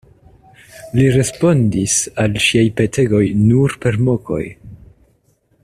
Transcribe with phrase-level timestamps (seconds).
[0.99, 4.43] Li respondis al ŝiaj petegoj nur per mokoj.